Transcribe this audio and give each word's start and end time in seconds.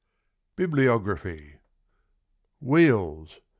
115 0.55 1.59
BIBLIOGRAPHY. 1.59 1.59
WHEELS. 2.59 3.39